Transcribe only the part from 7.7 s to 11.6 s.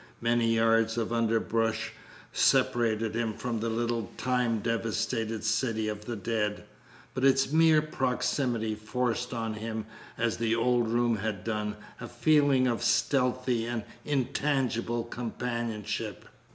proximity forced on him, as the old room had